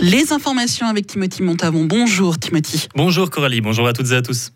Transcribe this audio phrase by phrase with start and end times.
[0.00, 1.84] Les informations avec Timothy Montavon.
[1.84, 2.86] Bonjour Timothy.
[2.94, 4.52] Bonjour Coralie, bonjour à toutes et à tous.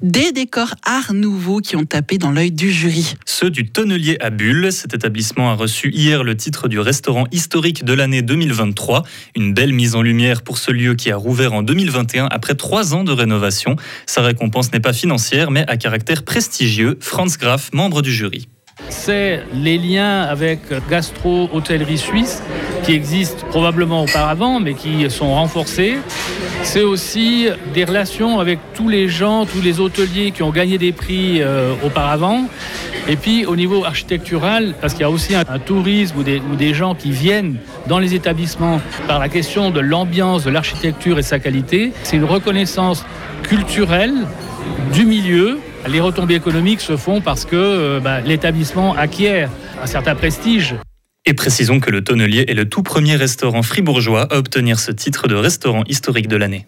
[0.00, 3.14] Des décors art nouveau qui ont tapé dans l'œil du jury.
[3.26, 4.72] Ceux du Tonnelier à Bulle.
[4.72, 9.02] Cet établissement a reçu hier le titre du restaurant historique de l'année 2023.
[9.36, 12.94] Une belle mise en lumière pour ce lieu qui a rouvert en 2021 après trois
[12.94, 13.76] ans de rénovation.
[14.06, 16.96] Sa récompense n'est pas financière mais à caractère prestigieux.
[17.00, 18.48] Franz Graf, membre du jury
[18.88, 22.42] c'est les liens avec gastro-hôtellerie suisse
[22.84, 25.98] qui existent probablement auparavant, mais qui sont renforcés.
[26.62, 30.92] C'est aussi des relations avec tous les gens, tous les hôteliers qui ont gagné des
[30.92, 32.44] prix euh, auparavant.
[33.08, 36.56] Et puis au niveau architectural, parce qu'il y a aussi un, tourisme ou des, ou
[36.56, 41.22] des, gens qui viennent dans les établissements par la question de l'ambiance, de l'architecture et
[41.22, 43.04] sa qualité, c'est une reconnaissance
[43.42, 44.14] culturelle
[44.92, 49.50] du milieu les retombées économiques se font parce que euh, bah, l'établissement acquiert
[49.82, 50.74] un certain prestige.
[51.26, 55.28] Et précisons que le Tonnelier est le tout premier restaurant fribourgeois à obtenir ce titre
[55.28, 56.66] de restaurant historique de l'année.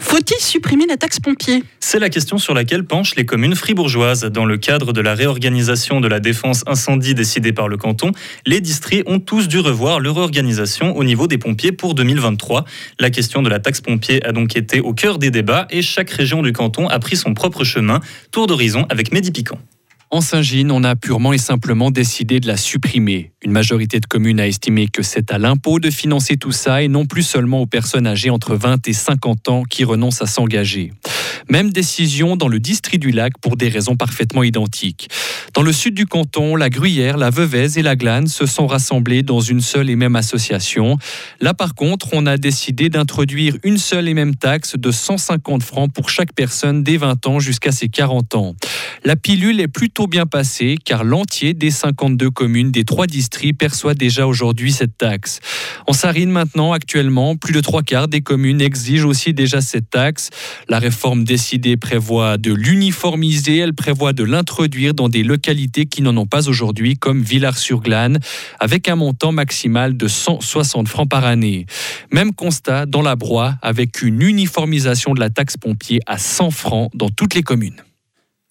[0.00, 1.64] Faut-il supprimer la taxe pompier?
[1.80, 4.24] C'est la question sur laquelle penchent les communes fribourgeoises.
[4.24, 8.12] Dans le cadre de la réorganisation de la défense incendie décidée par le canton,
[8.46, 12.64] les districts ont tous dû revoir leur organisation au niveau des pompiers pour 2023.
[13.00, 16.10] La question de la taxe pompier a donc été au cœur des débats et chaque
[16.10, 18.00] région du canton a pris son propre chemin.
[18.30, 19.58] Tour d'horizon avec Mehdi Piquant.
[20.14, 23.32] En Saint-Gine, on a purement et simplement décidé de la supprimer.
[23.42, 26.86] Une majorité de communes a estimé que c'est à l'impôt de financer tout ça et
[26.86, 30.92] non plus seulement aux personnes âgées entre 20 et 50 ans qui renoncent à s'engager.
[31.48, 35.08] Même décision dans le district du lac pour des raisons parfaitement identiques.
[35.52, 39.22] Dans le sud du canton, la Gruyère, la Veuvez et la Glane se sont rassemblés
[39.22, 40.98] dans une seule et même association.
[41.40, 45.92] Là, par contre, on a décidé d'introduire une seule et même taxe de 150 francs
[45.92, 48.56] pour chaque personne dès 20 ans jusqu'à ses 40 ans.
[49.04, 53.94] La pilule est plutôt bien passée car l'entier des 52 communes des trois districts perçoit
[53.94, 55.40] déjà aujourd'hui cette taxe.
[55.86, 60.30] En Sarine maintenant, actuellement, plus de trois quarts des communes exigent aussi déjà cette taxe.
[60.68, 66.16] La réforme décidée prévoit de l'uniformiser, elle prévoit de l'introduire dans des localités qui n'en
[66.16, 68.20] ont pas aujourd'hui, comme Villars-sur-Glane,
[68.60, 71.66] avec un montant maximal de 160 francs par année.
[72.12, 76.92] Même constat dans la Broye, avec une uniformisation de la taxe pompier à 100 francs
[76.94, 77.82] dans toutes les communes.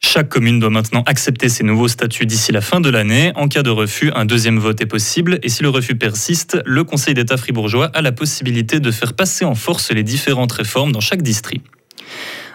[0.00, 3.30] Chaque commune doit maintenant accepter ces nouveaux statuts d'ici la fin de l'année.
[3.36, 6.82] En cas de refus, un deuxième vote est possible et si le refus persiste, le
[6.82, 11.00] Conseil d'État fribourgeois a la possibilité de faire passer en force les différentes réformes dans
[11.00, 11.64] chaque district.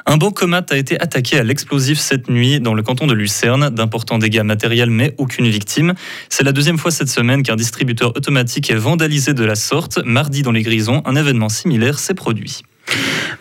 [0.09, 3.69] Un bancomat a été attaqué à l'explosif cette nuit dans le canton de Lucerne.
[3.69, 5.95] D'importants dégâts matériels, mais aucune victime.
[6.29, 9.99] C'est la deuxième fois cette semaine qu'un distributeur automatique est vandalisé de la sorte.
[10.05, 12.61] Mardi, dans les Grisons, un événement similaire s'est produit.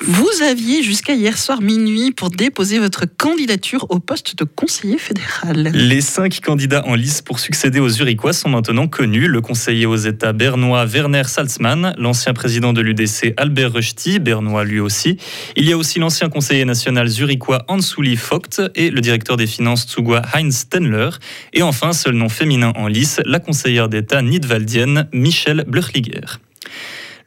[0.00, 5.70] Vous aviez jusqu'à hier soir minuit pour déposer votre candidature au poste de conseiller fédéral.
[5.74, 9.26] Les cinq candidats en lice pour succéder aux Zurichois sont maintenant connus.
[9.26, 14.78] Le conseiller aux États bernois Werner Salzmann, l'ancien président de l'UDC Albert Rösti, bernois lui
[14.78, 15.16] aussi.
[15.56, 19.86] Il y a aussi l'ancien conseiller national zurichois Hansuli Vogt et le directeur des finances
[19.86, 21.10] Tsugwa Heinz Stenler.
[21.52, 26.38] Et enfin, seul nom féminin en lice, la conseillère d'État nidwaldienne Michelle Blöchliger.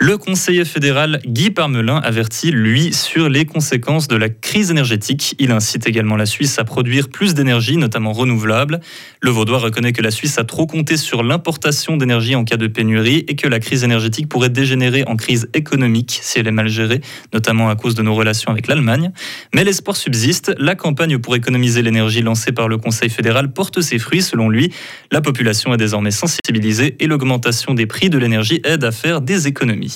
[0.02, 5.36] Le conseiller fédéral Guy Parmelin avertit, lui, sur les conséquences de la crise énergétique.
[5.40, 8.80] Il incite également la Suisse à produire plus d'énergie, notamment renouvelable.
[9.20, 12.68] Le Vaudois reconnaît que la Suisse a trop compté sur l'importation d'énergie en cas de
[12.68, 16.70] pénurie et que la crise énergétique pourrait dégénérer en crise économique si elle est mal
[16.70, 17.02] gérée,
[17.34, 19.12] notamment à cause de nos relations avec l'Allemagne.
[19.54, 20.56] Mais l'espoir subsiste.
[20.60, 24.72] La campagne pour économiser l'énergie lancée par le Conseil fédéral porte ses fruits, selon lui.
[25.12, 29.48] La population est désormais sensibilisée et l'augmentation des prix de l'énergie aide à faire des
[29.48, 29.89] économies.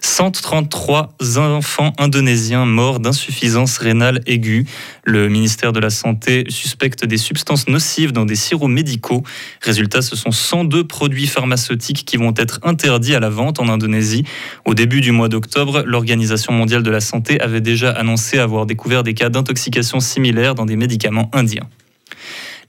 [0.00, 4.66] 133 enfants indonésiens morts d'insuffisance rénale aiguë.
[5.04, 9.22] Le ministère de la Santé suspecte des substances nocives dans des sirops médicaux.
[9.62, 14.24] Résultat, ce sont 102 produits pharmaceutiques qui vont être interdits à la vente en Indonésie.
[14.64, 19.02] Au début du mois d'octobre, l'Organisation mondiale de la santé avait déjà annoncé avoir découvert
[19.02, 21.68] des cas d'intoxication similaires dans des médicaments indiens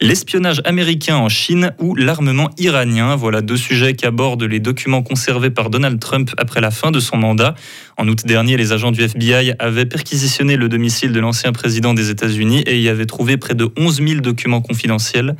[0.02, 3.16] l'espionnage américain en Chine ou l'armement iranien.
[3.16, 7.18] Voilà deux sujets qu'abordent les documents conservés par Donald Trump après la fin de son
[7.18, 7.56] mandat.
[7.98, 12.10] En août dernier, les agents du FBI avaient perquisitionné le domicile de l'ancien président des
[12.10, 15.36] États-Unis et y avaient trouvé près de 11 000 documents confidentiels.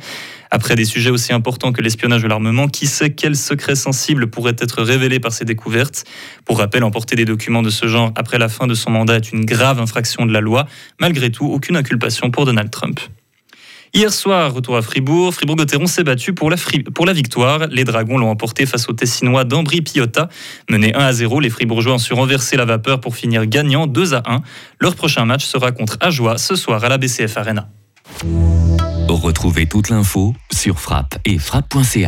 [0.50, 4.56] Après des sujets aussi importants que l'espionnage de l'armement, qui sait quels secrets sensibles pourraient
[4.58, 6.04] être révélés par ces découvertes?
[6.44, 9.32] Pour rappel, emporter des documents de ce genre après la fin de son mandat est
[9.32, 10.66] une grave infraction de la loi.
[11.00, 13.00] Malgré tout, aucune inculpation pour Donald Trump.
[13.92, 15.34] Hier soir, retour à Fribourg.
[15.34, 17.66] Fribourg-Gotteron s'est battu pour la, victoire.
[17.70, 20.28] Les Dragons l'ont emporté face aux Tessinois d'Ambry Piotta.
[20.70, 24.14] Menés 1 à 0, les Fribourgeois ont su renverser la vapeur pour finir gagnant 2
[24.14, 24.42] à 1.
[24.80, 27.68] Leur prochain match sera contre Ajoie ce soir à la BCF Arena.
[29.08, 32.06] Retrouvez toute l'info sur frappe et frappe.ch.